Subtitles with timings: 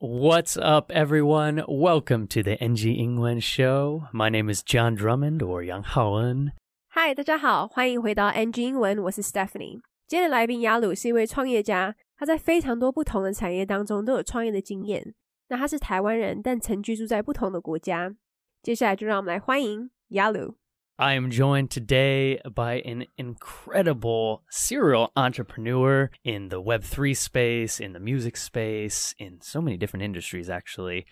[0.00, 1.64] What's up, everyone?
[1.66, 4.02] Welcome to the NG 英文 Show.
[4.12, 6.52] My name is John Drummond or Yang Haoen.
[6.86, 9.80] 嗨，大家好，欢迎回到 NG 英文，我是 Stephanie。
[10.06, 15.16] 今天的来宾雅鲁是一位创业家，他在非常多不同的产业当中都有创业的经验。
[15.48, 18.14] 那他是台湾人，但曾居住在不同的国家。
[18.62, 20.54] 接下来就让我们来欢迎雅鲁。
[21.00, 28.00] I am joined today by an incredible serial entrepreneur in the Web3 space, in the
[28.00, 31.06] music space, in so many different industries, actually.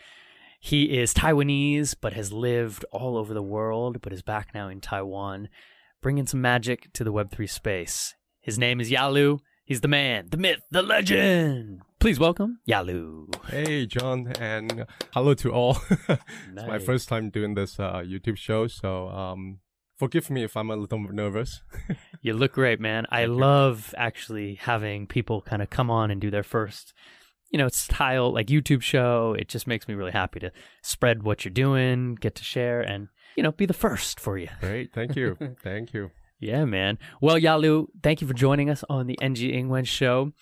[0.59, 4.81] He is Taiwanese, but has lived all over the world, but is back now in
[4.81, 5.50] Taiwan,
[6.03, 8.17] bringing some magic to the Web3 space.
[8.40, 9.39] His name is Yalu.
[9.64, 11.82] He's the man, the myth, the legend.
[12.00, 13.29] Please welcome Yalu.
[13.50, 15.79] Hey, John, and hello to all.
[16.09, 16.18] it's
[16.54, 19.61] my first time doing this uh, YouTube show, so um,
[19.96, 21.63] forgive me if I'm a little nervous.
[22.23, 23.07] You look great, man.
[23.11, 26.93] I love actually having people kind of come on and do their first,
[27.50, 29.37] you know, it's style like YouTube show.
[29.39, 30.51] It just makes me really happy to
[30.82, 34.48] spread what you're doing, get to share, and you know, be the first for you.
[34.61, 36.11] Great, thank you, thank you.
[36.41, 36.98] Yeah, man.
[37.20, 40.33] Well, Yalu, thank you for joining us on the NG Ingwen show.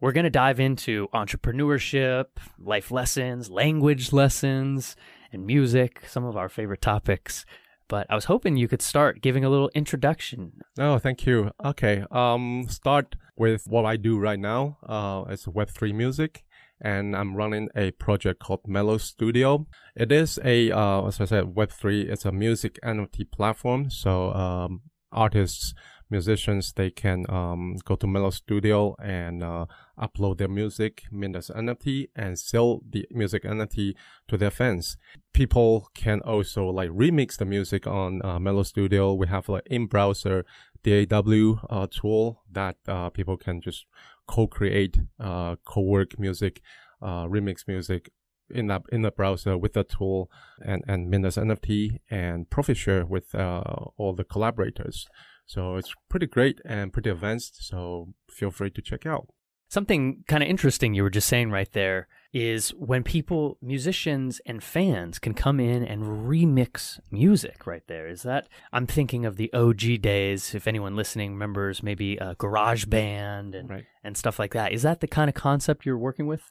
[0.00, 2.26] We're going to dive into entrepreneurship,
[2.58, 4.96] life lessons, language lessons,
[5.32, 7.44] and music, some of our favorite topics.
[7.88, 10.52] But I was hoping you could start giving a little introduction.
[10.78, 11.50] Oh, thank you.
[11.64, 14.78] Okay, um, start with what I do right now.
[14.86, 16.44] Uh, it's Web3 music,
[16.80, 19.66] and I'm running a project called Melos Studio.
[19.94, 22.08] It is a, uh, as I said, Web3.
[22.10, 23.90] It's a music NFT platform.
[23.90, 24.82] So, um,
[25.12, 25.74] artists,
[26.10, 29.66] musicians, they can um, go to Melos Studio and uh,
[29.98, 33.94] upload their music, mint as NFT, and sell the music NFT
[34.28, 34.96] to their fans.
[35.32, 39.14] People can also like remix the music on uh, Melos Studio.
[39.14, 40.44] We have like in-browser
[40.82, 43.86] DAW uh, tool that uh, people can just
[44.26, 46.60] co-create, uh, co-work music,
[47.02, 48.10] uh, remix music
[48.50, 50.30] in that in the browser with the tool
[50.64, 53.62] and and mint as NFT and profit share with uh,
[53.96, 55.06] all the collaborators.
[55.46, 57.66] So it's pretty great and pretty advanced.
[57.66, 59.28] So feel free to check out.
[59.68, 64.62] Something kind of interesting you were just saying right there is when people, musicians and
[64.62, 68.06] fans can come in and remix music right there.
[68.06, 72.84] Is that, I'm thinking of the OG days, if anyone listening remembers maybe a garage
[72.84, 73.84] band and, Right.
[74.04, 74.72] and stuff like that.
[74.72, 76.42] Is that the kind of concept you're working with?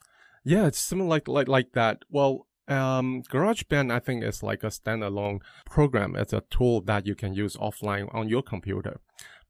[0.44, 2.02] Yeah, it's similar like like like that.
[2.10, 6.16] Well, um, GarageBand I think is like a standalone program.
[6.16, 9.00] It's a tool that you can use offline on your computer.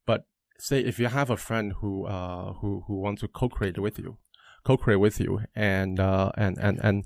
[0.06, 0.26] But
[0.58, 4.19] say if you have a friend who uh who who wants to co-create with you,
[4.64, 7.04] co-create with you, and uh and and and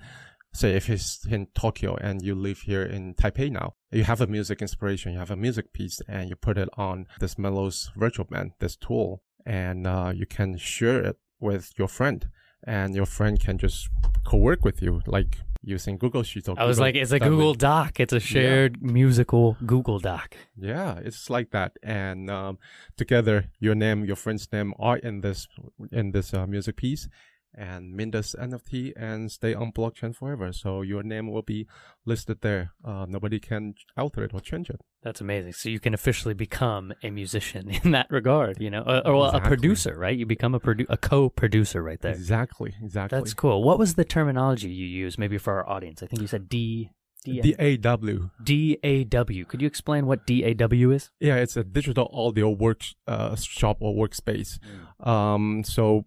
[0.52, 4.26] say if he's in Tokyo and you live here in Taipei now, you have a
[4.26, 8.24] music inspiration, you have a music piece, and you put it on this Melos virtual
[8.24, 12.28] band, this tool, and uh, you can share it with your friend,
[12.64, 13.88] and your friend can just
[14.26, 16.48] co-work with you, like using Google Sheets.
[16.48, 17.18] Or I was Google like, it's a.
[17.18, 18.00] Google Doc.
[18.00, 20.36] It's a shared musical Google Doc.
[20.56, 22.58] Yeah, it's like that, and um,
[22.96, 25.48] together, your name, your friend's name are in this
[25.92, 27.08] in this uh, music piece,
[27.54, 30.52] and mint this NFT and stay on blockchain forever.
[30.52, 31.66] So your name will be
[32.04, 32.72] listed there.
[32.84, 34.80] Uh, nobody can alter it or change it.
[35.02, 35.52] That's amazing.
[35.52, 39.30] So you can officially become a musician in that regard, you know, or, or well,
[39.34, 40.16] a producer, right?
[40.16, 42.12] You become a produ- a co-producer right there.
[42.12, 43.18] Exactly, exactly.
[43.18, 43.62] That's cool.
[43.62, 46.02] What was the terminology you used, maybe for our audience?
[46.02, 46.90] I think you said D
[47.24, 48.30] D D A W.
[48.42, 49.44] D A W.
[49.44, 51.10] Could you explain what D A W is?
[51.20, 54.58] Yeah, it's a digital audio work uh, shop or workspace.
[55.06, 56.06] Um, so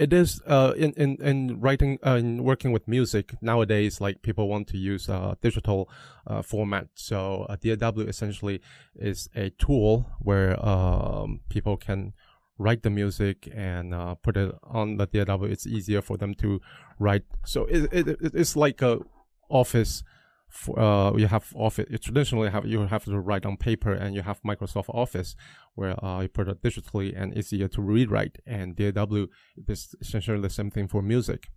[0.00, 4.00] it is uh, in in in writing uh, in working with music nowadays.
[4.00, 5.88] Like people want to use uh, digital
[6.26, 6.88] uh, format.
[6.94, 8.60] So uh, DAW essentially
[8.96, 12.14] is a tool where um, people can
[12.58, 15.44] write the music and uh, put it on the DAW.
[15.44, 16.60] It's easier for them to
[16.98, 17.24] write.
[17.44, 19.00] So it, it, it- it's like a
[19.48, 20.02] office
[20.50, 24.14] for, uh, you have office you traditionally have you have to write on paper and
[24.14, 25.34] you have Microsoft Office
[25.74, 29.26] where uh, you put it digitally and easier to rewrite and DAW
[29.68, 31.48] is essentially the same thing for music.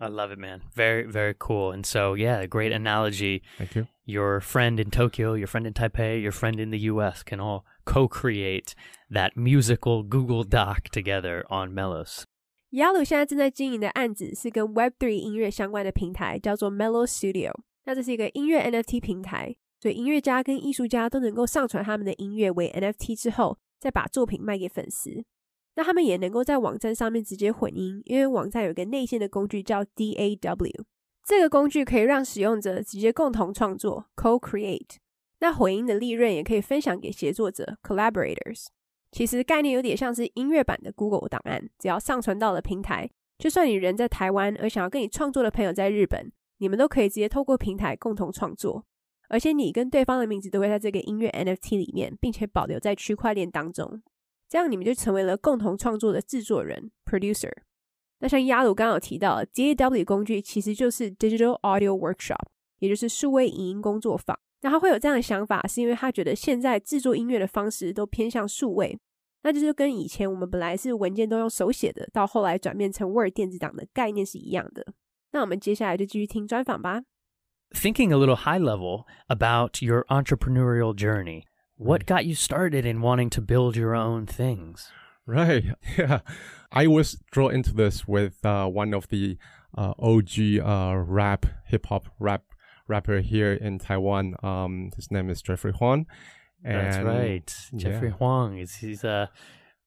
[0.00, 0.62] I love it, man.
[0.76, 1.72] Very, very cool.
[1.72, 3.42] And so, yeah, great analogy.
[3.58, 3.88] Thank you.
[4.04, 7.64] Your friend in Tokyo, your friend in Taipei, your friend in the US can all
[7.84, 8.76] co create
[9.10, 12.24] that musical Google Doc together on Melos.
[12.70, 17.52] 雅鲁现在正在经营的案子是跟 Web3 音乐相关的平台，叫做 Melos Studio。
[17.88, 25.24] 那这是一个音乐 NFT 平台，所以音乐家跟艺术家都能够上传他们的音乐为 NFT 之后，再把作品卖给粉丝。
[25.74, 30.84] 那他们也能够在网站上面直接混音，因为网站有一个内线的工具叫 DAW。
[31.24, 34.96] 这个工具可以让使用者直接共同创作 （co-create）。
[35.40, 38.66] 那混音的利润也可以分享给协作者 （collaborators）。
[39.10, 43.08] 其实概念有点像是音乐版的 Google 档案，只要上传到了平台，
[43.38, 48.84] 就算你人在台湾，而想要跟你创作的朋友在日本，你们都可以直接透过平台共同创作。
[49.30, 54.02] 而且你跟对方的名字都会在这个音乐 NFT 里面，并且保留在区块链当中，
[54.48, 57.52] 这样你们就成为了共同创作的制作人 （producer）。
[58.20, 62.46] 那像亚鲁刚刚有提到，DAW 工具其实就是 Digital Audio Workshop，
[62.78, 64.38] 也就是数位影音工作坊。
[64.62, 68.98] 那他会有这样的想法，是因为他觉得现在制作音乐的方式都偏向数位，
[69.42, 74.84] 那就是跟以前我们本来是文件都用手写的，到后来转变成 Word 电子档的概念是一样的。
[75.31, 77.01] 那我们接下来就继续听专访吧。
[77.73, 81.43] Thinking a little high level about your entrepreneurial journey,
[81.75, 84.91] what got you started in wanting to build your own things?
[85.25, 85.63] Right.
[85.97, 86.19] Yeah.
[86.71, 89.37] I was drawn into this with uh, one of the
[89.77, 92.43] uh, OG uh, rap, hip hop rap
[92.87, 94.35] rapper here in Taiwan.
[94.43, 96.05] Um, his name is Jeffrey Huang.
[96.63, 97.55] That's And- right.
[97.75, 98.15] Jeffrey yeah.
[98.15, 99.27] Huang is he's uh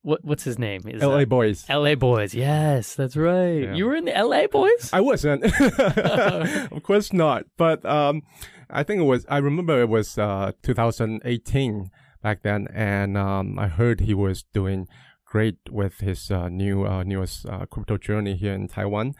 [0.01, 0.81] what what's his name?
[0.87, 1.65] Is LA uh, Boys.
[1.69, 2.33] LA Boys.
[2.33, 3.63] Yes, that's right.
[3.63, 3.73] Yeah.
[3.75, 4.89] You were in the LA Boys?
[4.91, 5.43] I wasn't.
[5.61, 7.45] of course not.
[7.57, 8.23] But um,
[8.69, 9.25] I think it was.
[9.29, 14.87] I remember it was uh, 2018 back then, and um, I heard he was doing
[15.25, 19.13] great with his uh, new uh, newest uh, crypto journey here in Taiwan,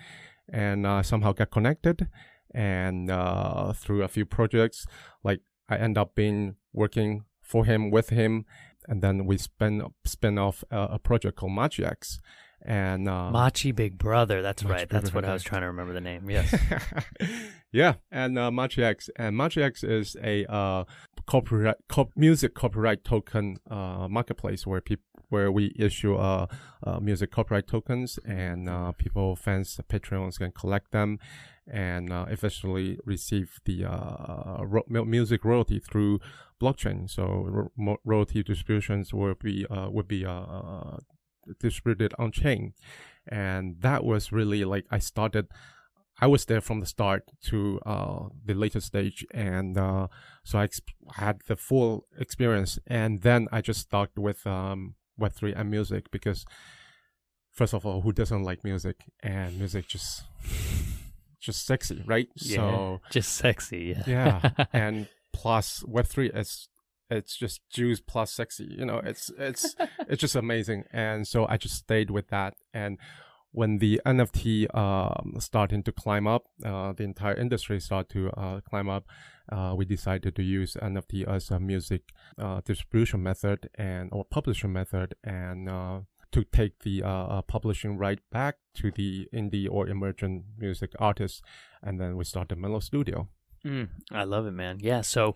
[0.49, 2.07] and uh, somehow got connected,
[2.53, 4.85] and uh, through a few projects,
[5.23, 8.45] like I end up being working for him with him,
[8.87, 12.19] and then we spin spin off a, a project called MachiX.
[12.63, 14.43] And uh, Machi Big Brother.
[14.43, 14.89] That's Machi right.
[14.89, 16.29] Big That's what I was trying to remember the name.
[16.29, 16.55] Yes.
[17.71, 20.83] yeah, and uh, MachiX and MachiX is a uh,
[21.25, 26.45] copyright cop- music copyright token uh, marketplace where people where we issue uh,
[26.83, 31.17] uh, music copyright tokens and uh, people fans patrons can collect them
[31.67, 36.19] and uh, eventually receive the uh, ro- music royalty through
[36.61, 37.09] blockchain.
[37.09, 40.97] So ro- royalty distributions will be uh, would be uh,
[41.59, 42.73] distributed on chain,
[43.27, 45.47] and that was really like I started.
[46.23, 50.07] I was there from the start to uh, the later stage, and uh,
[50.43, 52.77] so I exp- had the full experience.
[52.85, 56.45] And then I just stuck with um, Web three and music because,
[57.51, 58.97] first of all, who doesn't like music?
[59.23, 60.23] And music just
[61.41, 62.29] just sexy, right?
[62.35, 62.55] Yeah.
[62.55, 63.97] So Just sexy.
[64.07, 66.69] yeah, and plus Web three is
[67.09, 68.67] it's just Jews plus sexy.
[68.77, 69.75] You know, it's it's
[70.07, 70.85] it's just amazing.
[70.91, 72.53] And so I just stayed with that.
[72.73, 72.97] And
[73.51, 78.61] when the NFT um, starting to climb up, uh, the entire industry started to uh,
[78.61, 79.03] climb up.
[79.51, 82.03] Uh, we decided to use NFT as a music
[82.39, 85.99] uh, distribution method and or publishing method, and uh,
[86.31, 91.41] to take the uh, uh, publishing right back to the indie or emergent music artists,
[91.81, 93.27] and then we started Melos Studio.
[93.65, 94.77] Mm, I love it, man.
[94.79, 95.01] Yeah.
[95.01, 95.35] So,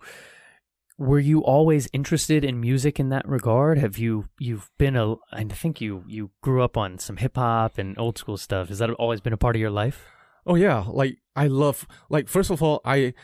[0.98, 3.78] were you always interested in music in that regard?
[3.78, 5.16] Have you you've been a?
[5.32, 8.68] I think you you grew up on some hip hop and old school stuff.
[8.68, 10.06] Has that always been a part of your life?
[10.46, 13.14] Oh yeah, like I love like first of all, I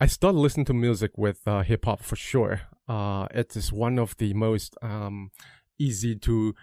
[0.00, 2.62] I started listening to music with uh, hip hop for sure.
[2.86, 5.30] Uh, it is one of the most um
[5.78, 6.54] easy to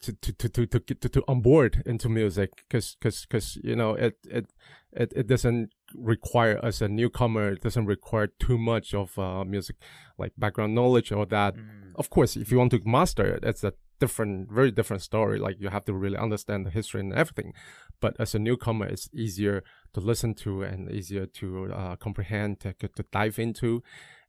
[0.00, 3.76] to to to to to get to, to onboard into music because because because you
[3.76, 4.46] know it it
[4.92, 9.76] it it doesn't require as a newcomer it doesn't require too much of uh music
[10.18, 11.54] like background knowledge or that.
[11.94, 15.60] Of course if you want to master it it's a different very different story like
[15.60, 17.52] you have to really understand the history and everything.
[18.00, 19.62] But as a newcomer it's easier
[19.94, 23.82] to listen to and easier to uh, comprehend to, to dive into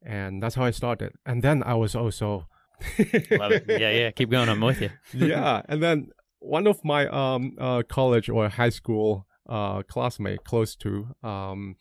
[0.05, 1.13] and that's how i started.
[1.25, 2.47] And then i was also
[3.31, 3.65] Love it.
[3.67, 4.11] Yeah, yeah.
[4.11, 4.49] Keep going.
[4.49, 4.89] I'm with you.
[5.13, 10.75] yeah and then one of my um uh college or high school uh classmate close
[10.75, 11.75] to um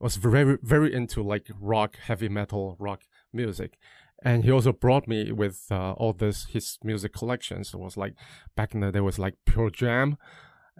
[0.00, 3.02] was very very into like rock heavy metal rock
[3.32, 3.78] music
[4.22, 8.14] and he also brought me with uh, all this his music collections it was like
[8.56, 10.16] back in the day was like Pearl Jam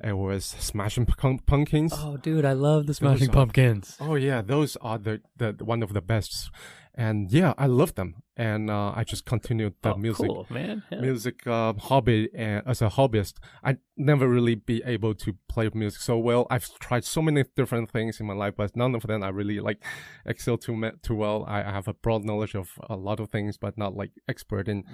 [0.05, 1.07] it was smashing
[1.47, 3.97] pumpkins Oh, dude, I love the Smashing are- Pumpkins.
[3.99, 6.51] Oh yeah, those are the, the one of the best,
[6.97, 10.83] and yeah, I love them, and uh, I just continued the oh, music cool, man.
[10.91, 11.01] Yeah.
[11.01, 13.35] music uh, hobby and as a hobbyist.
[13.63, 16.47] I never really be able to play music so well.
[16.49, 19.61] I've tried so many different things in my life, but none of them I really
[19.61, 19.83] like
[20.25, 21.45] excel too too well.
[21.47, 24.67] I, I have a broad knowledge of a lot of things, but not like expert
[24.67, 24.85] in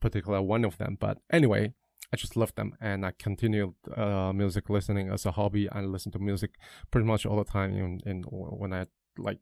[0.00, 0.96] particular one of them.
[0.98, 1.72] But anyway.
[2.12, 5.68] I just love them, and I continued uh, music listening as a hobby.
[5.70, 6.50] I listen to music
[6.92, 7.72] pretty much all the time.
[7.74, 8.86] In, in when I
[9.18, 9.40] like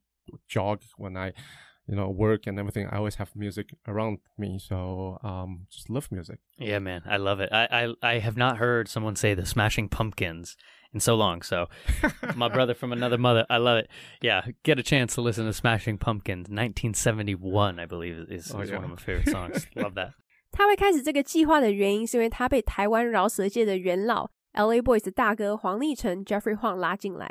[0.49, 1.33] jog, when I
[1.88, 4.60] you know work and everything, I always have music around me.
[4.60, 6.40] So um, just love music.
[6.58, 7.50] Yeah, man, I love it.
[7.52, 10.56] I, I I have not heard someone say the Smashing Pumpkins
[10.94, 11.42] in so long.
[11.44, 11.68] So,
[12.36, 13.90] my brother from another mother, I love it.
[14.22, 18.60] Yeah, get a chance to listen to Smashing Pumpkins, 1971, I believe is, is Oh,
[18.60, 18.76] one yeah.
[18.84, 19.66] of my favorite songs.
[19.76, 20.12] love that.
[20.52, 24.82] 他会开始这个计划的原因，是因为他被台湾饶舌界的元老 L.A.
[24.82, 27.30] Boys 的大哥黄立成 Jeffrey Huang 拉进来。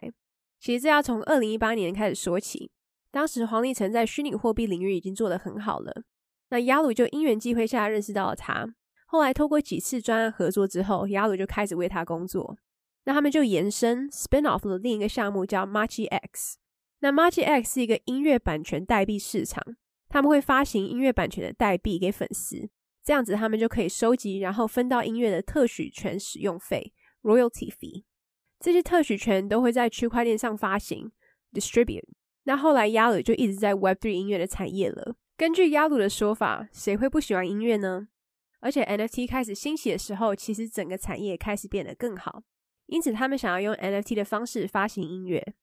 [0.61, 2.71] 其实这要从二零一八年开始说起，
[3.12, 6.04] 当时黄立成在虚拟货币领域已经做得很好了。
[6.50, 8.74] 那亚鲁就因缘际会下认识到了他，
[9.06, 12.58] 后来透过几次专案合作之后，亚鲁就开始为他工作。
[13.04, 16.58] 那他们就延伸 spin off 的另一个项目叫 Marchi X。
[17.00, 19.62] 那 Marchi X 是一个音乐版权代币市场，
[20.08, 22.70] 他们会发行音乐版权的代币给粉丝，
[23.04, 28.04] 这样子他们就可以收集，然后分到音乐的特许权使用费 royalty fee。
[28.60, 31.12] 这些特许权都会在区块链上发行
[31.52, 32.06] distribute。
[32.44, 35.16] 那后来亚鲁就一直在 Web3 音乐的产业了。
[35.38, 38.08] 根据亚鲁的说法，谁会不喜欢音乐呢？
[38.60, 42.44] 而且 NFT 开始兴起的时候，其实整个产业开始变得更好。
[42.88, 45.54] 因此，他们想要用 NFT 的方式发行音乐。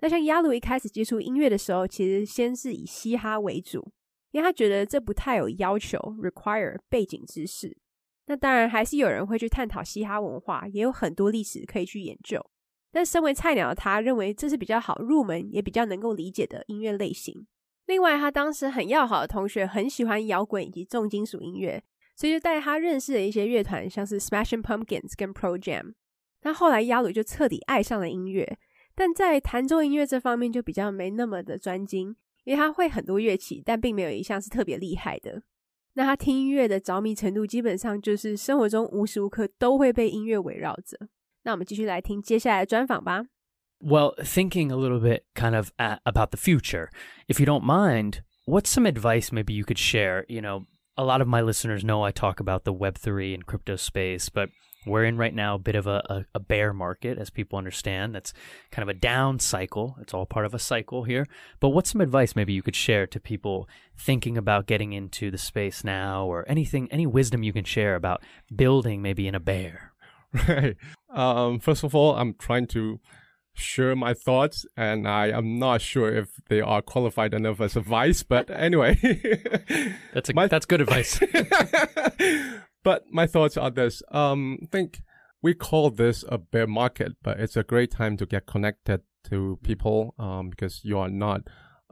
[0.00, 3.92] 那像亚鲁一开始接触音乐的时候，其实先是以嘻哈为主，
[4.32, 7.78] 因为他觉得这不太有要求 （require） 背景知识。
[8.26, 12.44] 那当然还是有人会去探讨嘻哈文化，也有很多历史可以去研究。
[12.92, 17.46] 但身为菜鸟的他，认为这是比较好入门，也比较能够理解的音乐类型。
[17.86, 21.82] 另外，他当时很要好的同学很喜欢摇滚以及重金属音乐，
[22.14, 25.94] 所以就带他认识了一些乐团，像是 Smashing Pumpkins 跟 Pro Jam。
[26.42, 28.58] 那后来，亚鲁就彻底爱上了音乐，
[28.94, 35.42] 但在弹奏音乐这方面就比较没那么的专精，因为他会很多乐器，但并没有一项是特别厉害的。
[35.94, 41.08] 那他听音乐的着迷程度，基本上就是生活中无时无刻都会被音乐围绕着。
[41.43, 43.25] 那我们继续来听接下来的专访吧。
[43.79, 46.89] Well, thinking a little bit kind of uh, about the future,
[47.27, 50.25] if you don't mind, what's some advice maybe you could share?
[50.27, 50.65] You know,
[50.97, 54.49] a lot of my listeners know I talk about the Web3 and crypto space, but
[54.87, 58.15] we're in right now a bit of a, a, a, bear market, as people understand.
[58.15, 58.33] That's
[58.71, 59.97] kind of a down cycle.
[60.01, 61.27] It's all part of a cycle here.
[61.59, 65.37] But what's some advice maybe you could share to people thinking about getting into the
[65.37, 68.23] space now, or anything, any wisdom you can share about
[68.55, 69.90] building maybe in a bear?
[70.48, 70.76] Right.
[71.14, 73.00] Um, first of all, I'm trying to
[73.54, 78.22] share my thoughts, and I am not sure if they are qualified enough as advice.
[78.22, 78.94] But anyway,
[80.14, 81.20] that's a, my, that's good advice.
[82.82, 85.02] but my thoughts are this: um, I think
[85.42, 89.58] we call this a bear market, but it's a great time to get connected to
[89.62, 91.42] people um, because you are not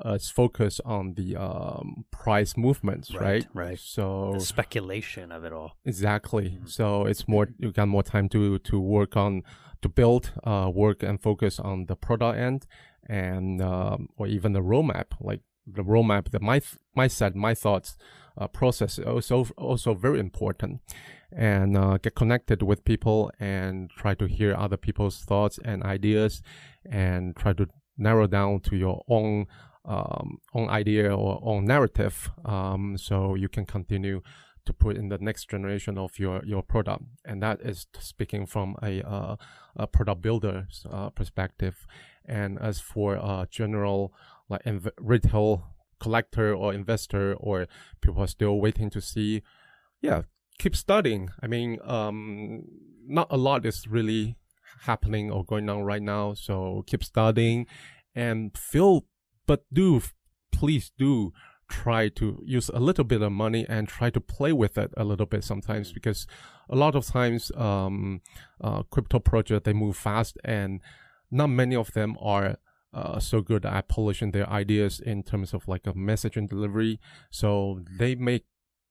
[0.05, 3.21] as focused on the um, price movements, right?
[3.21, 3.47] Right.
[3.53, 3.79] right.
[3.79, 5.77] So the speculation of it all.
[5.85, 6.51] Exactly.
[6.51, 6.67] Mm-hmm.
[6.67, 9.43] So it's more you got more time to to work on
[9.83, 12.67] to build, uh, work and focus on the product end
[13.09, 16.61] and um, or even the roadmap, like the roadmap, the my
[16.95, 17.97] my set, my thoughts
[18.39, 20.81] uh, process is also also very important,
[21.33, 26.43] and uh, get connected with people and try to hear other people's thoughts and ideas,
[26.85, 27.67] and try to
[27.99, 29.47] narrow down to your own
[29.85, 34.23] um, own idea or own narrative, um, so you can continue
[34.67, 37.05] to put in the next generation of your your product.
[37.25, 39.37] And that is speaking from a, uh,
[39.77, 41.87] a product builder's uh, perspective.
[42.25, 44.13] And as for a general
[44.49, 45.65] like inv- retail
[45.99, 47.67] collector or investor or
[48.01, 49.43] people are still waiting to see
[50.01, 50.23] yeah
[50.59, 51.31] keep studying.
[51.43, 52.63] I mean um,
[53.07, 54.37] not a lot is really
[54.83, 56.35] happening or going on right now.
[56.35, 57.67] So keep studying
[58.15, 59.05] and feel
[59.51, 60.01] but do
[60.53, 61.33] please do
[61.69, 65.03] try to use a little bit of money and try to play with it a
[65.03, 65.95] little bit sometimes mm.
[65.95, 66.29] because
[66.69, 68.21] a lot of times um,
[68.61, 70.81] uh, crypto projects they move fast and
[71.33, 72.59] not many of them are
[72.95, 77.01] uh, so good at polishing their ideas in terms of like a message and delivery
[77.29, 78.45] so they make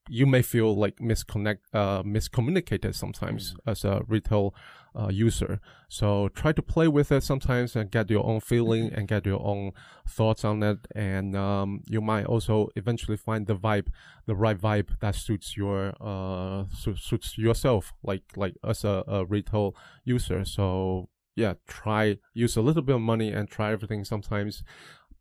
[0.09, 3.71] you may feel like misconnect uh, miscommunicated sometimes mm.
[3.71, 4.53] as a retail
[4.97, 5.59] uh, user.
[5.87, 8.95] So try to play with it sometimes and get your own feeling mm-hmm.
[8.95, 9.71] and get your own
[10.07, 10.79] thoughts on it.
[10.95, 13.87] And um, you might also eventually find the vibe,
[14.25, 19.25] the right vibe that suits your uh, su- suits yourself, like like as a, a
[19.25, 20.45] retail user.
[20.45, 24.63] So yeah, try use a little bit of money and try everything sometimes.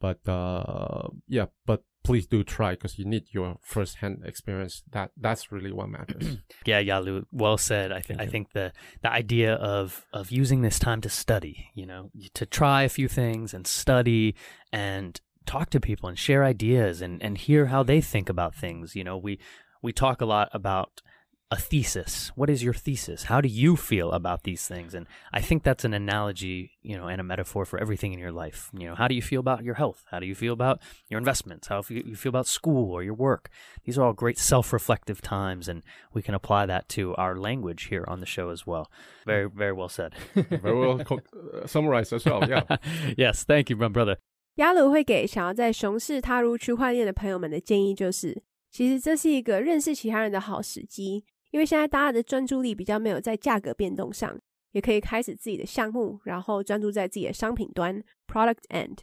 [0.00, 4.82] But uh, yeah, but please do try because you need your first-hand experience.
[4.92, 6.38] That that's really what matters.
[6.64, 7.92] yeah, Yalu, well said.
[7.92, 8.72] I think I think the
[9.02, 13.08] the idea of of using this time to study, you know, to try a few
[13.08, 14.34] things and study
[14.72, 18.96] and talk to people and share ideas and and hear how they think about things.
[18.96, 19.38] You know, we
[19.82, 21.02] we talk a lot about
[21.51, 22.31] a thesis.
[22.35, 23.25] What is your thesis?
[23.25, 24.95] How do you feel about these things?
[24.95, 28.31] And I think that's an analogy, you know, and a metaphor for everything in your
[28.31, 28.71] life.
[28.73, 30.03] You know, how do you feel about your health?
[30.09, 31.67] How do you feel about your investments?
[31.67, 33.51] How do you feel about school or your work?
[33.83, 38.03] These are all great self-reflective times, and we can apply that to our language here
[38.07, 38.89] on the show as well.
[39.23, 40.15] Very, very well said.
[40.33, 41.21] very well co-
[41.53, 42.49] uh, summarized as well.
[42.49, 42.63] Yeah.
[43.15, 44.17] yes, thank you, my brother.
[44.55, 51.25] 亚鲁会给想要在熊市踏入区块链的朋友们的建议就是，其实这是一个认识其他人的好时机。
[51.50, 54.38] 因为现在大家的专注力比较没有在价格变动上，
[54.72, 58.98] 也可以开始自己的项目，然后专注在自己的商品端 （product end）。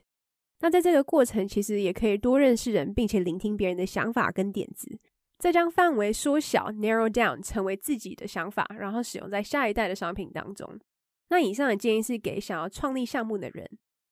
[0.61, 4.99] 那在这个过程，其实也可以多认识人，并且聆听别人的想法跟点子，
[5.37, 10.79] 再将范围缩小 （narrow down） 成为自己的想法，然后使用在下一代的商品当中。
[11.29, 13.69] 那以上的建议是给想要创立项目的人。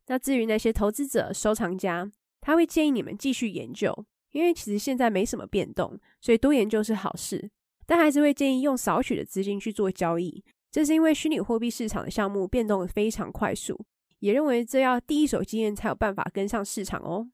[0.07, 2.11] 那至于那些投资者、收藏家，
[2.41, 7.49] 他会建议你们继续研究，因为其实现在没什么变动，所以多研究是好事。
[7.85, 13.85] 但还是会建议用少许的资金去做交易，这是因为虚拟货币市场的项目变动非常快速，
[14.19, 17.29] 也认为这要第一手经验才有办法跟上市场哦。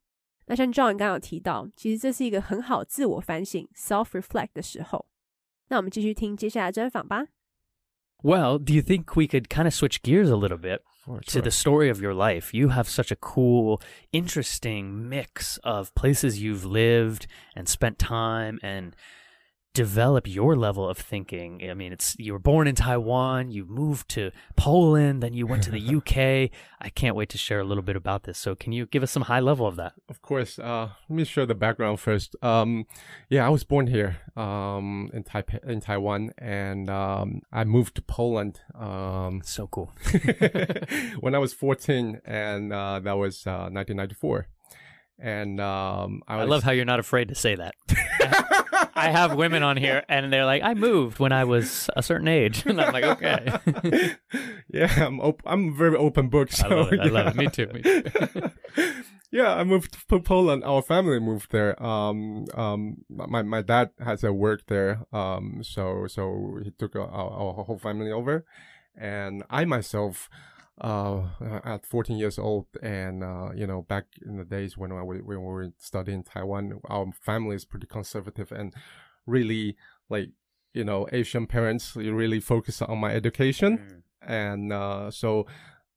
[0.47, 5.05] 那像 John 刚刚有提到，其实这是一个很好自我反省 （self reflect） 的时候。
[5.67, 7.27] 那我们继续听接下来专访吧。
[8.23, 11.51] Well, do you think we could kind of switch gears a little bit Sure, to the
[11.51, 12.53] story of your life?
[12.53, 13.79] You have such a cool,
[14.11, 18.93] interesting mix of places you've lived and spent time and
[19.79, 21.62] develop your level of thinking.
[21.71, 25.63] I mean, it's you were born in Taiwan, you moved to Poland, then you went
[25.63, 26.51] to the UK.
[26.81, 28.38] I can't wait to share a little bit about this.
[28.38, 29.93] So, can you give us some high level of that?
[30.09, 30.59] Of course.
[30.59, 32.36] Uh, let me share the background first.
[32.41, 32.88] Um,
[33.29, 38.01] yeah, I was born here um, in Taipei, in Taiwan, and um, I moved to
[38.01, 39.93] Poland um, So cool.
[41.21, 44.48] when I was 14, and uh, that was uh, 1994.
[45.21, 47.75] And um, I, I love how you're not afraid to say that.
[48.99, 52.27] I have women on here and they're like, I moved when I was a certain
[52.27, 52.65] age.
[52.69, 54.15] And I'm like, okay.
[54.69, 56.51] yeah, I'm op- I'm very open book.
[56.51, 56.99] So, I love it.
[56.99, 57.35] I love it.
[57.35, 57.67] Me too.
[57.73, 58.03] Me too.
[59.31, 60.63] yeah, I moved to Poland.
[60.63, 61.81] Our family moved there.
[61.81, 65.01] Um, um, my my dad has a work there.
[65.11, 68.45] Um, so so he took our, our whole family over,
[68.95, 70.29] and I myself,
[70.81, 71.24] uh,
[71.63, 75.25] at 14 years old, and uh, you know, back in the days when I when
[75.25, 78.74] we were studying in Taiwan, our family is pretty conservative and
[79.25, 79.75] really
[80.09, 80.29] like
[80.74, 85.45] you know Asian parents really focus on my education, and uh, so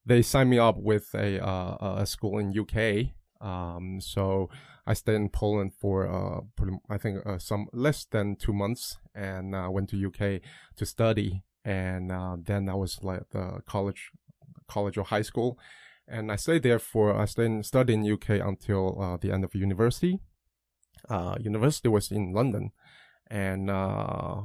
[0.05, 3.13] they signed me up with a uh, a school in UK.
[3.41, 4.51] Um, so
[4.87, 8.99] I stayed in Poland for uh, pretty, I think uh, some less than two months,
[9.15, 10.41] and uh, went to UK
[10.77, 11.45] to study.
[11.65, 14.11] And uh, then I was like the college,
[14.75, 15.51] college or high school,
[16.07, 19.45] and I stayed there for I stayed in, studied in UK until uh, the end
[19.45, 20.15] of university.
[21.09, 22.65] Uh, university was in London,
[23.29, 24.43] and uh,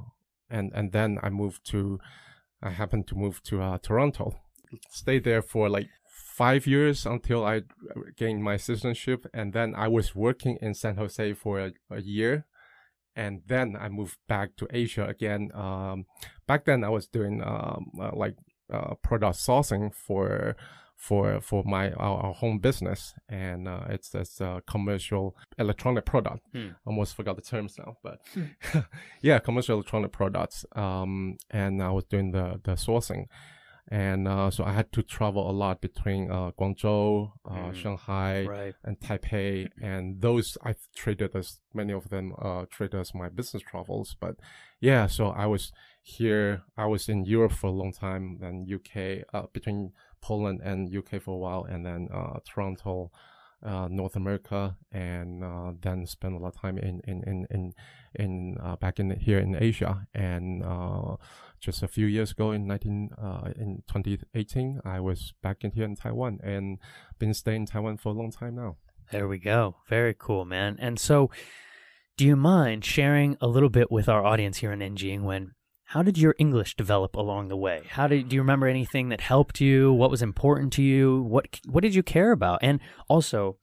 [0.50, 2.00] and and then I moved to,
[2.62, 4.28] I happened to move to uh, Toronto
[4.90, 7.63] stayed there for like five years until I
[8.16, 12.46] gained my citizenship, and then I was working in San Jose for a, a year,
[13.16, 15.50] and then I moved back to Asia again.
[15.54, 16.06] Um,
[16.48, 18.36] back then I was doing um, uh, like
[18.72, 20.56] uh, product sourcing for
[20.96, 26.42] for for my our, our home business, and uh, it's it's a commercial electronic product.
[26.54, 26.70] Hmm.
[26.86, 28.20] Almost forgot the terms now, but
[29.22, 30.66] yeah, commercial electronic products.
[30.76, 33.28] Um, and I was doing the the sourcing
[33.89, 37.76] and uh, so I had to travel a lot between uh, Guangzhou, uh, Mm.
[37.76, 38.76] Shanghai, Right.
[38.84, 43.63] and Taipei, and those I treated as many of them uh, treated as my business
[43.63, 44.15] travels.
[44.19, 44.36] But
[44.82, 45.71] yeah, so I was
[46.04, 46.63] here.
[46.78, 51.21] I was in Europe for a long time, then UK, uh, between Poland and UK
[51.21, 53.12] for a while, and then uh, Toronto.
[53.63, 57.73] Uh, North America, and uh, then spent a lot of time in in in in,
[58.13, 61.15] in uh, back in here in Asia, and uh,
[61.60, 65.86] just a few years ago in 19 uh, in 2018 i was back in here
[65.86, 66.78] in taiwan and
[67.20, 68.78] been staying in taiwan for a long time now
[69.12, 69.78] There we go.
[69.88, 70.76] Very cool, man.
[70.80, 71.32] And so,
[72.17, 75.54] do you mind sharing a little bit with our audience here in NGing when
[75.91, 77.84] how did your English develop along the way?
[77.89, 79.93] How did do you remember anything that helped you?
[79.93, 81.22] What was important to you?
[81.22, 82.60] What what did you care about?
[82.62, 83.58] And also,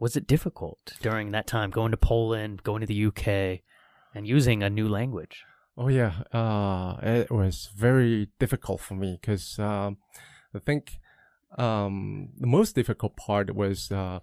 [0.00, 3.60] was it difficult during that time going to Poland, going to the UK,
[4.14, 5.44] and using a new language?
[5.78, 9.96] Oh yeah uh it was very difficult for me because um
[10.54, 10.98] i think
[11.56, 14.18] um the most difficult part was uh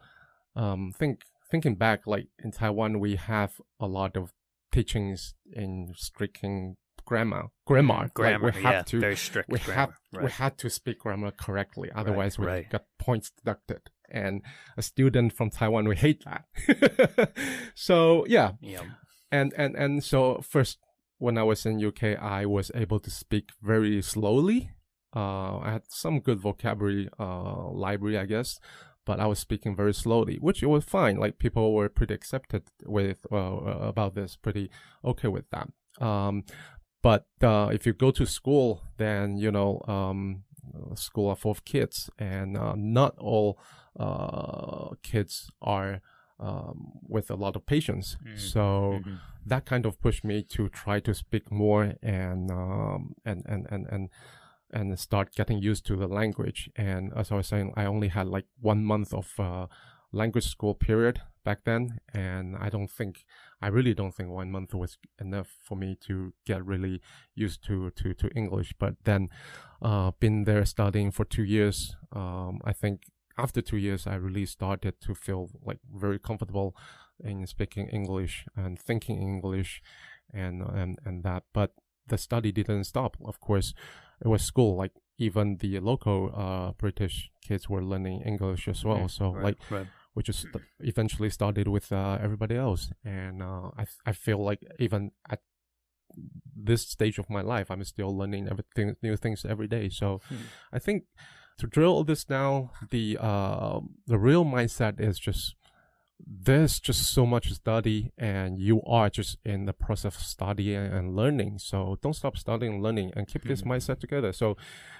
[0.55, 4.33] um think thinking back like in taiwan we have a lot of
[4.71, 9.79] teachings in speaking grammar grammar Like, Grammar, we have yeah, to very strict we grammar.
[9.79, 10.31] have we right.
[10.31, 12.69] had to speak grammar correctly otherwise we right.
[12.69, 14.41] got points deducted and
[14.75, 17.31] a student from taiwan we hate that
[17.75, 18.81] so yeah yeah.
[19.31, 20.79] and and and so first
[21.17, 24.71] when i was in uk i was able to speak very slowly.
[25.15, 28.59] Uh i had some good vocabulary uh library i guess
[29.05, 31.17] but i was speaking very slowly which was fine.
[31.17, 33.37] Like people were pretty accepted with uh,
[33.91, 34.69] about this pretty
[35.03, 35.67] okay with that.
[36.05, 36.43] Um
[37.01, 40.43] but uh, if you go to school then you know um
[40.95, 43.59] school are full of kids and uh, not all
[43.99, 46.01] uh, kids are
[46.39, 48.37] um, with a lot of patience Mm.
[48.37, 49.19] so Mhm.
[49.45, 53.87] that kind of pushed me to try to speak more and um and and and
[53.89, 54.09] and
[54.71, 56.69] and start getting used to the language.
[56.75, 59.67] And as I was saying, I only had like one month of uh,
[60.11, 63.25] language school period back then, and I don't think
[63.61, 66.99] I really don't think one month was enough for me to get really
[67.35, 68.73] used to to to English.
[68.79, 69.29] But then,
[69.81, 73.01] uh, been there studying for two years, um, I think
[73.37, 76.75] after two years, I really started to feel like very comfortable
[77.23, 79.81] in speaking English and thinking English,
[80.33, 81.43] and and and that.
[81.53, 81.71] But
[82.07, 83.17] the study didn't stop.
[83.23, 83.73] Of course,
[84.23, 84.75] it was school.
[84.75, 89.07] Like even the local uh, British kids were learning English as well.
[89.07, 89.87] So right, like right.
[90.13, 90.47] we just
[90.79, 95.41] eventually started with uh, everybody else, and uh, I I feel like even at
[96.55, 99.89] this stage of my life, I'm still learning everything new things every day.
[99.89, 100.35] So Hmm.
[100.71, 101.03] I think
[101.57, 105.55] to drill this down, the uh, the real mindset is just
[106.25, 111.13] there's just so much study and you are just in the process of studying and
[111.15, 111.59] learning.
[111.59, 113.67] So don't stop studying and learning and keep this Mhm.
[113.67, 114.31] mindset together.
[114.31, 114.55] So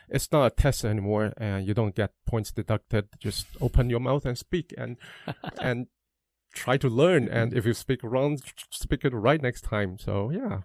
[0.10, 3.08] it's not a test anymore and you don't get points deducted.
[3.18, 4.98] Just open your mouth and speak and
[5.62, 5.88] and
[6.54, 7.30] try to learn.
[7.30, 8.38] And if you speak wrong
[8.70, 9.98] speak it right next time.
[9.98, 10.62] So yeah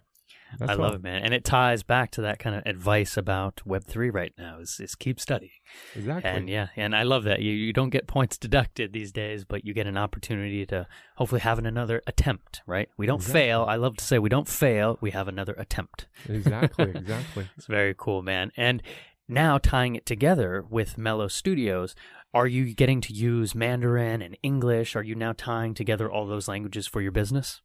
[0.59, 0.81] that's I all.
[0.81, 1.21] love it, man.
[1.23, 4.95] And it ties back to that kind of advice about Web3 right now is, is
[4.95, 5.51] keep studying.
[5.95, 7.41] exactly And yeah, and I love that.
[7.41, 11.41] You, you don't get points deducted these days, but you get an opportunity to hopefully
[11.41, 12.89] have another attempt, right?
[12.97, 13.41] We don't Exactly.
[13.41, 13.65] fail.
[13.67, 14.97] I love to say we don't fail.
[15.01, 16.07] We have another attempt.
[16.27, 18.51] exactly exactly It's very cool, man.
[18.57, 18.81] And
[19.27, 21.95] now tying it together with Melos Studios,
[22.33, 24.95] are you getting to use Mandarin and English?
[24.95, 27.61] Are you now tying together all those languages for your business?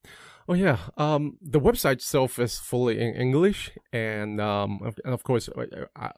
[0.49, 5.23] Oh yeah, um, the website itself is fully in English, and um, of- and of
[5.25, 5.49] course,
[5.97, 6.11] I,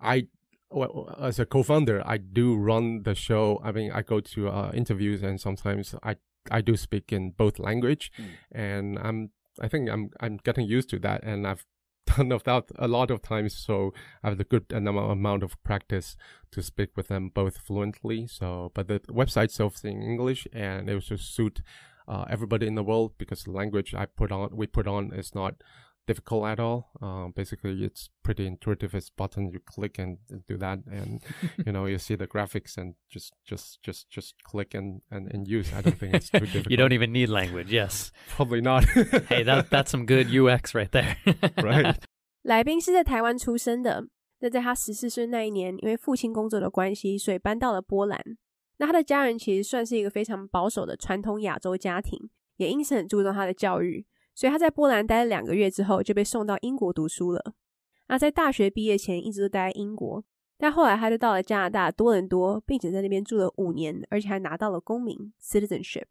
[0.00, 0.26] I
[0.70, 3.60] well, as a co-founder, I do run the show.
[3.62, 6.16] I mean, I go to uh, interviews, and sometimes I
[6.50, 8.28] I do speak in both language, Mm.
[8.52, 11.66] and I'm I think I'm I'm getting used to that, and I've
[12.16, 16.16] done of that a lot of times, so I have a good amount of practice
[16.52, 18.26] to speak with them both fluently.
[18.26, 21.60] So, but the website itself is in English, and it was to suit
[22.07, 25.33] uh, everybody in the world because the language I put on, we put on, is
[25.33, 25.55] not
[26.07, 26.89] difficult at all.
[26.99, 28.95] Um, basically, it's pretty intuitive.
[28.95, 31.21] It's button you click and, and do that, and
[31.63, 35.47] you know you see the graphics and just just just just click and and, and
[35.47, 35.71] use.
[35.71, 36.71] I don't think it's too difficult.
[36.71, 37.71] you don't even need language.
[37.71, 38.11] Yes.
[38.35, 38.83] probably not.
[39.29, 41.17] Hey, that that's some good UX right there.
[41.57, 41.97] right.
[42.41, 44.07] 来宾是在台湾出生的，
[44.39, 48.19] 那在他十四岁那一年，因为父亲工作的关系，所以搬到了波兰。
[48.78, 54.06] 那他的家人其实算是一个非常保守的传统亚洲家庭，也因此很注重他的教育。
[54.34, 57.54] 所以他在波兰待了两个月之后，就被送到英国读书了。
[58.08, 60.22] 那在大学毕业前，一直都待在英国，
[60.58, 66.04] 但后来他就到了加拿大多伦多，并且在那边住了五年，而且还拿到了公民 citizenship。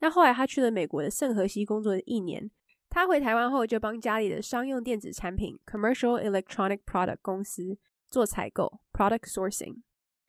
[0.00, 2.50] 那后来他去了美国的圣荷西工作了一年，
[2.90, 7.78] 他回台湾后，就帮家里的商用电子产品 （Commercial Electronic Product） 公司
[8.10, 9.82] 做采购 （Product Sourcing）。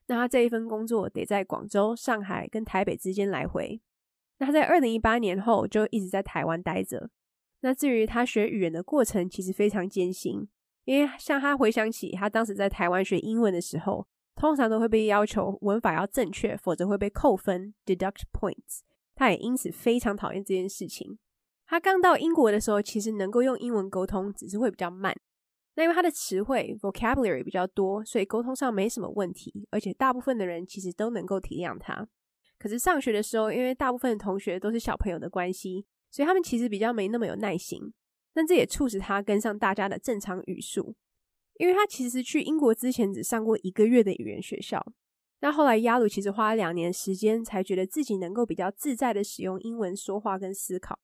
[0.07, 3.81] 那他这一份工作得在广州、上海跟台北之间来回。
[4.39, 7.09] 那他在二零一八年后就一直在台湾待着。
[7.61, 10.47] 那至于他学语言的过程，其实非常艰辛，
[10.83, 18.81] 因为像他回想起他当时在台湾学英文的时候，通常都会被要求文法要正确，否则会被扣分 （deduct points）。
[19.15, 21.17] 他也因此非常讨厌这件事情。
[21.65, 25.15] 他刚到英国的时候，其实能够用英文沟通，只是会比较慢。
[25.75, 32.07] 那因为他的词汇 vocabulary 比较多，所以沟通上没什么问题，而且大部分的人其实都能够体谅他。
[32.59, 37.93] 可是上学的时候，因为大部分的同学都是小朋友的关系，所以他们其实比较没那么有耐心。
[38.33, 40.95] 但这也促使他跟上大家的正常语速，
[41.57, 44.83] 因为他其实去英国之前只上过一个月的语言学校。
[45.41, 50.97] 那后来亚鲁其实花了两年时间，才觉得自己能够比较自在的使用英文说话跟思考。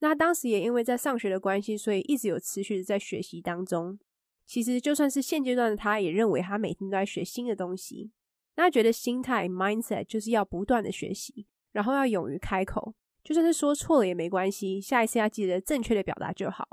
[0.00, 3.98] 那当时也因为在上学的关系，所以一直有持续的在学习当中。
[4.46, 8.10] 其实就算是现阶段的他，也认为他每天都在学新的东西。
[8.56, 16.66] 那他觉得心态 mindset 就是要不断的学习，然后要勇于开口，就算是说错了也没关系，下一次要记得正确的表达就好。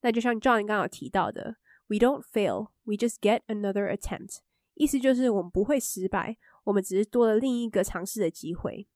[0.00, 1.56] 那就像 John 刚好提到的
[1.88, 4.38] ，We don't fail, we just get another attempt。
[4.74, 8.88] 意思就是我们不会失败，我们只是多了另一个尝试的机会。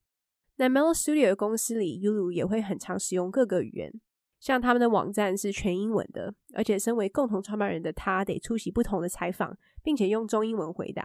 [0.57, 3.93] 那 Melo Studio 的公司里，Ulu 也会很常使用各个语言，
[4.38, 11.05] 像他们的网站是全英文的，而且身为共同创办人的他得出席不同的采访，并且用中英文回答，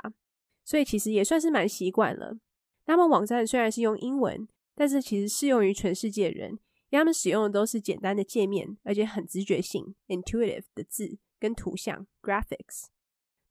[0.63, 2.37] 所以其实也算是蛮习惯了。
[2.85, 6.51] 他们网站虽然是用英文，但是其实适用于全世界人，
[6.89, 12.85] 因为他们使用的都是简单的界面，而且很直觉性 （intuitive） 的字跟图像 （graphics）。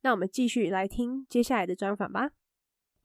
[0.01, 2.31] 那我们继续来听接下来的专访吧。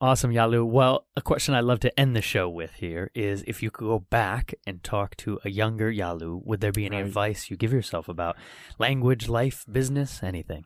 [0.00, 0.64] Awesome, Yalu.
[0.66, 3.87] Well, a question I'd love to end the show with here is if you could
[3.87, 7.07] go back and talk to a younger Yalu, would there be any Right.
[7.07, 8.37] advice you give yourself about
[8.78, 10.64] language, life, business, anything?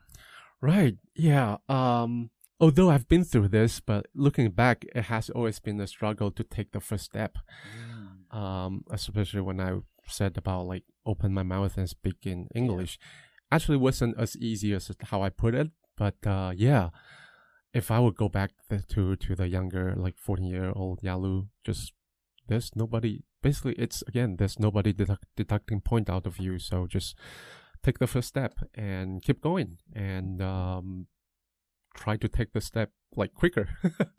[0.61, 0.97] Right.
[1.15, 1.59] Yeah.
[1.69, 6.31] Um, although I've been through this, but looking back, it has always been a struggle
[6.33, 7.37] to take the first step.
[8.31, 12.99] Um, especially when I said about like open my mouth and speak in English.
[13.53, 16.89] Actually, wasn't as easy as how I put it, but uh, yeah.
[17.75, 21.47] If I would go back th- to to the younger, like fourteen year old Yalu,
[21.65, 21.93] just
[22.49, 23.25] there's nobody.
[23.43, 26.59] Basically, it's again, there's nobody deduct, deducting point out of you.
[26.59, 27.15] So just
[27.83, 31.07] take the first step and keep going, and um,
[31.95, 33.69] try to take the step like quicker.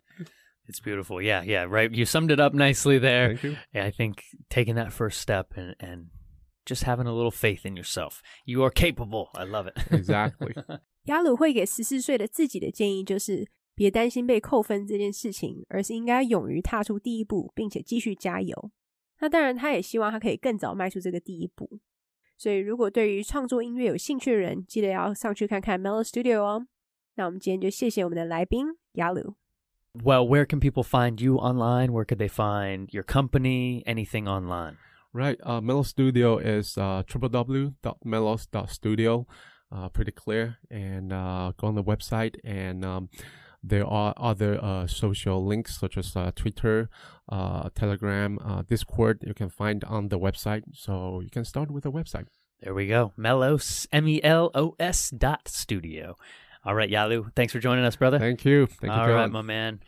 [0.70, 1.20] It's beautiful.
[1.20, 1.90] Yeah, yeah, right.
[1.90, 3.30] You summed it up nicely there.
[3.30, 3.56] Thank you.
[3.74, 6.06] Yeah, I think taking that first step and, and
[6.64, 8.22] just having a little faith in yourself.
[8.44, 9.30] You are capable.
[9.34, 9.76] I love it.
[9.90, 10.54] Exactly.
[11.04, 18.70] 雅鲁会给十四岁的自己的建议就是：别担心被扣分这件事情，而是应该勇于踏出第一步，并且继续加油。
[19.20, 21.80] 那当然，他也希望他可以更早迈出这个第一步。
[22.36, 26.66] 所以，如果对于创作音乐有兴趣的人，记得要上去看看 Mellow Studio 哦。
[27.16, 29.34] 那我们今天就谢谢我们的来宾雅鲁。
[29.92, 31.92] well, where can people find you online?
[31.92, 33.82] Where could they find your company?
[33.84, 34.76] Anything online?
[35.12, 35.36] Right.
[35.42, 39.26] Uh, Mellow Studio is uh, www.mellows.studio.
[39.72, 40.58] Uh, pretty clear.
[40.70, 42.36] And uh, go on the website.
[42.44, 43.08] And um,
[43.62, 46.90] there are other uh, social links such as uh, Twitter,
[47.28, 49.22] uh, Telegram, uh, Discord.
[49.26, 50.64] You can find on the website.
[50.74, 52.26] So you can start with the website.
[52.62, 53.12] There we go.
[53.16, 56.16] Melos, M E L O S dot studio.
[56.62, 58.18] All right, Yalu, thanks for joining us, brother.
[58.18, 58.66] Thank you.
[58.66, 59.80] Thank you, All right, my man.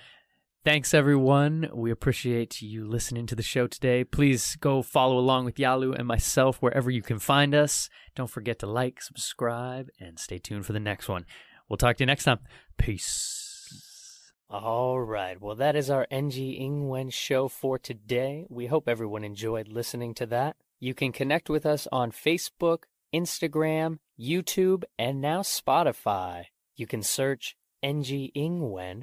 [0.64, 1.70] Thanks, everyone.
[1.74, 4.04] We appreciate you listening to the show today.
[4.04, 7.88] Please go follow along with Yalu and myself wherever you can find us.
[8.14, 11.26] Don't forget to like, subscribe, and stay tuned for the next one.
[11.68, 12.38] We'll talk to you next time.
[12.78, 14.30] Peace.
[14.48, 15.40] All right.
[15.40, 18.46] Well, that is our NG Ingwen show for today.
[18.48, 20.54] We hope everyone enjoyed listening to that.
[20.78, 26.44] You can connect with us on Facebook, Instagram, YouTube, and now Spotify.
[26.76, 29.02] You can search NG Ingwen